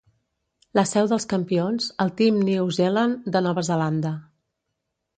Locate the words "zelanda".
3.73-4.19